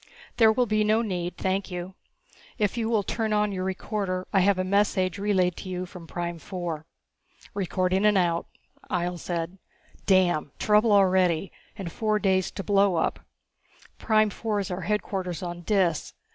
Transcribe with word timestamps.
"There 0.37 0.51
will 0.51 0.65
be 0.65 0.83
no 0.83 1.03
need, 1.03 1.37
thank 1.37 1.69
you. 1.69 1.93
If 2.57 2.75
you 2.75 2.89
will 2.89 3.03
turn 3.03 3.33
on 3.33 3.51
your 3.51 3.63
recorder 3.63 4.27
I 4.33 4.39
have 4.39 4.57
a 4.57 4.63
message 4.63 5.19
relayed 5.19 5.55
to 5.57 5.69
you 5.69 5.85
from 5.85 6.07
Prime 6.07 6.39
four." 6.39 6.87
"Recording 7.53 8.03
and 8.07 8.17
out," 8.17 8.47
Ihjel 8.89 9.19
said. 9.19 9.59
"Damn! 10.07 10.53
Trouble 10.57 10.91
already, 10.91 11.51
and 11.77 11.91
four 11.91 12.17
days 12.17 12.49
to 12.49 12.63
blowup. 12.63 13.19
Prime 13.99 14.31
four 14.31 14.59
is 14.59 14.71
our 14.71 14.81
headquarters 14.81 15.43
on 15.43 15.61
Dis. 15.61 16.15